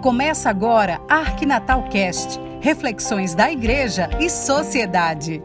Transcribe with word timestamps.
Começa 0.00 0.48
agora 0.48 0.98
Arquinatal 1.10 1.82
Cast, 1.90 2.40
reflexões 2.62 3.34
da 3.34 3.52
igreja 3.52 4.08
e 4.18 4.30
sociedade. 4.30 5.42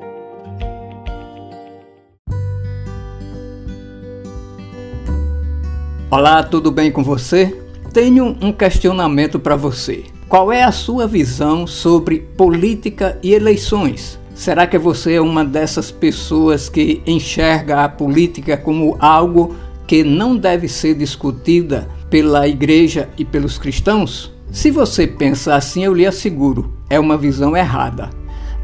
Olá, 6.09 6.41
tudo 6.41 6.71
bem 6.71 6.89
com 6.89 7.03
você? 7.03 7.53
Tenho 7.91 8.37
um 8.41 8.53
questionamento 8.53 9.41
para 9.41 9.57
você. 9.57 10.05
Qual 10.29 10.49
é 10.53 10.63
a 10.63 10.71
sua 10.71 11.05
visão 11.05 11.67
sobre 11.67 12.19
política 12.19 13.19
e 13.21 13.33
eleições? 13.33 14.17
Será 14.33 14.65
que 14.65 14.77
você 14.77 15.15
é 15.15 15.21
uma 15.21 15.43
dessas 15.43 15.91
pessoas 15.91 16.69
que 16.69 17.03
enxerga 17.05 17.83
a 17.83 17.89
política 17.89 18.55
como 18.55 18.95
algo 19.01 19.53
que 19.85 20.01
não 20.01 20.37
deve 20.37 20.69
ser 20.69 20.95
discutida 20.95 21.89
pela 22.09 22.47
igreja 22.47 23.09
e 23.17 23.25
pelos 23.25 23.57
cristãos? 23.57 24.33
Se 24.51 24.71
você 24.71 25.05
pensa 25.05 25.55
assim, 25.55 25.83
eu 25.83 25.93
lhe 25.93 26.05
asseguro, 26.05 26.73
é 26.89 26.99
uma 26.99 27.17
visão 27.17 27.55
errada. 27.55 28.09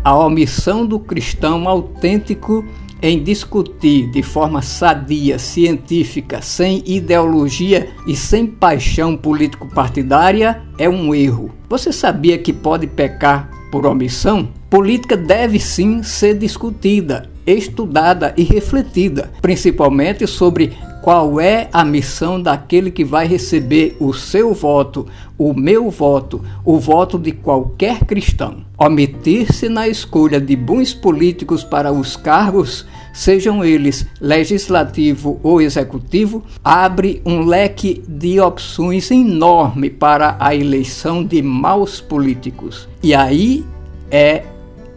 A 0.04 0.18
omissão 0.18 0.86
do 0.86 1.00
cristão 1.00 1.68
autêntico 1.68 2.66
em 3.02 3.22
discutir 3.22 4.12
de 4.12 4.22
forma 4.22 4.62
sadia, 4.62 5.40
científica, 5.40 6.42
sem 6.42 6.84
ideologia 6.86 7.90
e 8.06 8.16
sem 8.16 8.46
paixão 8.46 9.18
político-partidária 9.18 10.62
é 10.78 10.88
um 10.88 11.14
erro. 11.16 11.52
Você 11.68 11.92
sabia 11.92 12.38
que 12.38 12.54
pode 12.54 12.86
pecar 12.86 13.50
por 13.72 13.86
omissão? 13.86 14.50
Política 14.70 15.18
deve 15.18 15.60
sim 15.60 16.04
ser 16.04 16.38
discutida, 16.38 17.30
estudada 17.46 18.34
e 18.38 18.44
refletida, 18.44 19.32
principalmente 19.42 20.28
sobre 20.28 20.78
qual 21.02 21.42
é 21.42 21.68
a 21.74 21.84
missão 21.84 22.42
daquele 22.42 22.92
que 22.92 23.04
vai 23.04 23.28
receber 23.28 23.98
o 24.00 24.14
seu 24.14 24.54
voto, 24.54 25.08
o 25.38 25.54
meu 25.54 25.90
voto, 25.90 26.42
o 26.64 26.80
voto 26.80 27.18
de 27.18 27.32
qualquer 27.32 28.06
cristão. 28.06 28.58
Omitir-se 28.78 29.68
na 29.68 29.88
escolha 29.88 30.40
de 30.40 30.56
bons 30.56 30.94
políticos 30.94 31.64
para 31.64 31.92
os 31.92 32.16
cargos, 32.16 32.86
sejam 33.12 33.66
eles 33.66 34.06
legislativo 34.20 35.40
ou 35.42 35.60
executivo, 35.60 36.44
abre 36.64 37.22
um 37.26 37.46
leque 37.46 38.04
de 38.08 38.40
opções 38.40 39.10
enorme 39.10 39.90
para 39.90 40.38
a 40.40 40.56
eleição 40.56 41.24
de 41.24 41.42
maus 41.42 42.00
políticos. 42.00 42.88
E 43.02 43.16
aí 43.16 43.66
é 44.12 44.44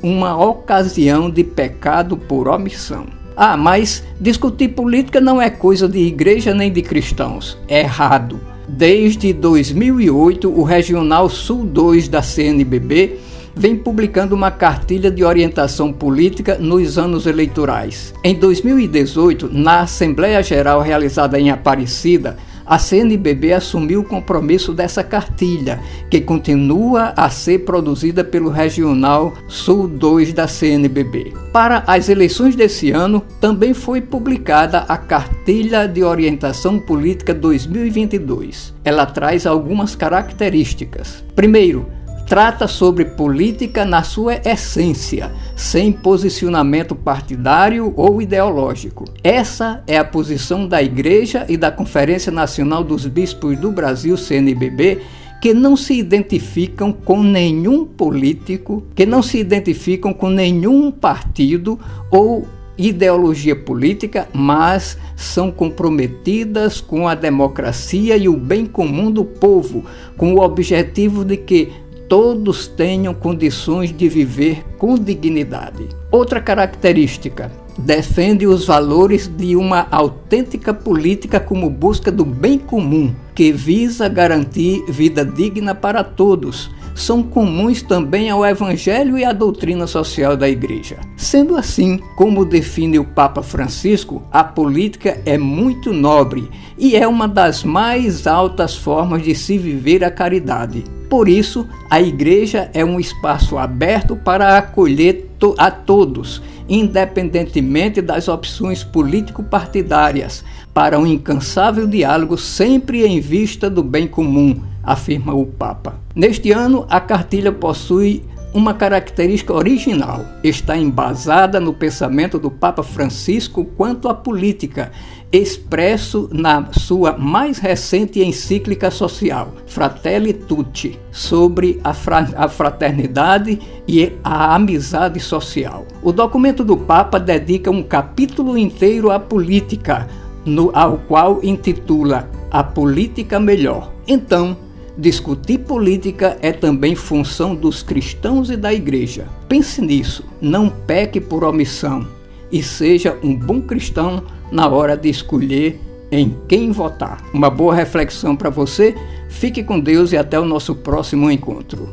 uma 0.03 0.37
ocasião 0.37 1.31
de 1.31 1.43
pecado 1.43 2.17
por 2.17 2.47
omissão. 2.47 3.24
Ah, 3.37 3.57
mas 3.57 4.05
discutir 4.21 4.69
política 4.69 5.21
não 5.21 5.41
é 5.41 5.51
coisa 5.51 5.89
de 5.89 5.99
igreja 5.99 6.55
nem 6.55 6.73
de 6.73 6.83
cristãos. 6.83 7.59
É 7.67 7.81
errado. 7.81 8.41
Desde 8.69 9.33
2008, 9.33 10.49
o 10.49 10.63
Regional 10.63 11.29
Sul 11.29 11.65
2 11.67 12.09
da 12.09 12.23
CNBB 12.23 13.19
vem 13.55 13.77
publicando 13.77 14.35
uma 14.35 14.51
cartilha 14.51 15.11
de 15.11 15.23
orientação 15.23 15.93
política 15.93 16.57
nos 16.59 16.99
anos 16.99 17.27
eleitorais. 17.27 18.13
Em 18.25 18.35
2018, 18.35 19.49
na 19.53 19.81
Assembleia 19.81 20.43
Geral 20.43 20.81
realizada 20.81 21.39
em 21.39 21.51
Aparecida, 21.51 22.37
a 22.67 22.79
CNBB 22.79 23.53
assumiu 23.53 24.01
o 24.01 24.05
compromisso 24.05 24.73
dessa 24.73 25.03
cartilha, 25.03 25.81
que 26.11 26.21
continua 26.21 27.13
a 27.17 27.29
ser 27.31 27.61
produzida 27.61 28.25
pelo 28.25 28.51
Regional 28.51 29.33
Sul 29.49 29.89
2 29.89 30.33
da 30.33 30.49
CNBB. 30.49 31.33
Para 31.53 31.85
as 31.87 32.09
eleições 32.09 32.57
desse 32.57 32.91
ano, 32.91 33.23
também 33.41 33.75
foi 33.75 34.01
publicada 34.01 34.79
a 34.89 34.97
Cartilha 34.97 35.87
de 35.87 36.03
Orientação 36.03 36.79
Política 36.79 37.35
2022. 37.35 38.75
Ela 38.85 39.07
traz 39.07 39.47
algumas 39.47 39.95
características. 39.95 41.23
Primeiro, 41.35 41.87
trata 42.35 42.67
sobre 42.67 43.05
política 43.05 43.85
na 43.85 44.03
sua 44.03 44.41
essência, 44.45 45.31
sem 45.55 45.93
posicionamento 45.93 46.93
partidário 46.93 47.95
ou 47.97 48.21
ideológico. 48.21 49.05
Essa 49.23 49.85
é 49.87 49.97
a 49.97 50.05
posição 50.05 50.67
da 50.67 50.83
Igreja 50.83 51.47
e 51.49 51.57
da 51.57 51.71
Conferência 51.71 52.33
Nacional 52.33 52.83
dos 52.83 53.07
Bispos 53.07 53.57
do 53.57 53.71
Brasil, 53.71 54.17
CNBB, 54.17 55.01
que 55.41 55.55
não 55.55 55.77
se 55.77 55.95
identificam 55.95 56.93
com 56.93 57.23
nenhum 57.23 57.85
político, 57.85 58.83
que 58.97 59.07
não 59.07 59.23
se 59.23 59.39
identificam 59.39 60.13
com 60.13 60.29
nenhum 60.29 60.91
partido 60.91 61.79
ou 62.11 62.49
ideologia 62.77 63.55
política, 63.55 64.29
mas 64.33 64.99
são 65.17 65.51
comprometidas 65.51 66.81
com 66.81 67.07
a 67.07 67.15
democracia 67.15 68.17
e 68.17 68.29
o 68.29 68.37
bem 68.37 68.67
comum 68.67 69.11
do 69.11 69.25
povo, 69.25 69.85
com 70.17 70.35
o 70.35 70.41
objetivo 70.41 71.25
de 71.25 71.37
que 71.37 71.73
todos 72.09 72.67
tenham 72.67 73.15
condições 73.15 73.95
de 73.95 74.09
viver 74.09 74.65
com 74.79 74.95
dignidade. 74.97 75.89
Outra 76.11 76.41
característica, 76.41 77.51
defende 77.79 78.47
os 78.47 78.67
valores 78.67 79.27
de 79.27 79.57
uma 79.57 79.87
autêntica 79.91 80.73
política 80.73 81.41
como 81.41 81.69
busca 81.69 82.11
do 82.11 82.25
bem 82.25 82.59
comum, 82.59 83.15
que 83.35 83.53
visa 83.53 84.09
garantir 84.09 84.85
vida 84.89 85.25
digna 85.25 85.75
para 85.75 86.05
todos. 86.05 86.71
São 86.95 87.25
comuns 87.25 87.83
também 87.83 88.31
ao 88.31 88.47
Evangelho 88.47 89.19
e 89.19 89.25
à 89.25 89.33
doutrina 89.33 89.85
social 89.85 90.37
da 90.37 90.49
Igreja. 90.49 90.97
Sendo 91.17 91.57
assim, 91.57 91.99
como 92.17 92.45
define 92.45 93.01
o 93.01 93.05
Papa 93.05 93.43
Francisco, 93.43 94.23
a 94.31 94.45
política 94.45 95.21
é 95.27 95.37
muito 95.37 95.93
nobre 95.93 96.49
e 96.79 96.95
é 96.95 97.09
uma 97.09 97.27
das 97.27 97.65
mais 97.65 98.29
altas 98.29 98.77
formas 98.77 99.25
de 99.25 99.35
se 99.35 99.59
viver 99.59 100.05
a 100.05 100.11
caridade. 100.11 100.85
Por 101.15 101.29
isso, 101.29 101.65
a 101.89 102.03
igreja 102.03 102.69
é 102.75 102.85
um 102.85 102.99
espaço 102.99 103.57
aberto 103.57 104.17
para 104.17 104.59
acolher 104.59 105.29
to 105.39 105.55
a 105.57 105.71
todos, 105.71 106.43
independentemente 106.69 108.03
das 108.03 108.27
opções 108.27 108.83
político-partidárias, 108.83 110.45
para 110.75 110.99
um 110.99 111.07
incansável 111.07 111.87
diálogo 111.87 112.37
sempre 112.37 113.07
em 113.07 113.21
vista 113.21 113.71
do 113.71 113.81
bem 113.81 114.09
comum, 114.09 114.61
afirma 114.83 115.33
o 115.33 115.47
Papa. 115.47 115.95
Neste 116.17 116.51
ano, 116.51 116.85
a 116.91 116.99
cartilha 116.99 117.53
possui 117.53 118.25
uma 118.55 118.73
característica 118.73 119.53
original. 119.53 120.25
Está 120.43 120.79
embasada 120.79 121.59
no 121.59 121.75
pensamento 121.75 122.39
do 122.39 122.51
Papa 122.51 122.85
Francisco 122.85 123.65
quanto 123.77 124.09
à 124.09 124.15
política, 124.15 124.93
expresso 125.33 126.29
na 126.33 126.73
sua 126.73 127.19
mais 127.19 127.59
recente 127.59 128.23
encíclica 128.23 128.89
social, 128.93 129.53
Fratelli 129.67 130.33
Tutti, 130.33 130.97
sobre 131.11 131.81
a, 131.83 131.93
fra 131.93 132.29
a 132.37 132.49
fraternidade 132.49 133.59
e 133.89 134.13
a 134.23 134.55
amizade 134.55 135.19
social. 135.19 135.85
O 136.01 136.13
documento 136.13 136.63
do 136.63 136.77
Papa 136.77 137.19
dedica 137.19 137.69
um 137.73 137.83
capítulo 137.83 138.57
inteiro 138.57 139.11
à 139.11 139.19
política, 139.19 140.07
no, 140.47 140.71
ao 140.73 140.99
qual 140.99 141.41
intitula 141.43 142.31
A 142.53 142.63
Política 142.63 143.41
Melhor. 143.41 143.93
Então, 144.07 144.57
Discutir 144.97 145.59
política 145.59 146.39
é 146.41 146.53
também 146.53 146.95
função 146.95 147.55
dos 147.55 147.83
cristãos 147.83 148.49
e 148.49 148.57
da 148.57 148.73
igreja. 148.73 149.27
Pense 149.49 149.83
nisso, 149.83 150.25
não 150.41 150.71
peque 150.71 151.21
por 151.21 151.43
omissão 151.43 152.07
e 152.51 152.63
seja 152.63 153.19
um 153.23 153.35
bom 153.35 153.61
cristão 153.61 154.23
na 154.53 154.69
hora 154.69 154.97
de 154.97 155.09
escolher 155.09 155.81
em 156.13 156.37
quem 156.47 156.71
votar. 156.71 157.25
Uma 157.35 157.51
boa 157.51 157.75
reflexão 157.75 158.37
para 158.37 158.51
você. 158.51 158.95
Fique 159.29 159.65
com 159.65 159.81
Deus 159.81 160.13
e 160.13 160.17
até 160.17 160.39
o 160.39 160.45
nosso 160.45 160.77
próximo 160.77 161.29
encontro. 161.29 161.89